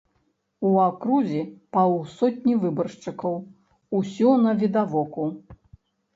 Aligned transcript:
У 0.69 0.69
акрузе 0.85 1.41
паўсотні 1.77 2.57
выбаршчыкаў, 2.65 3.35
усё 4.01 4.33
навідавоку! 4.49 5.31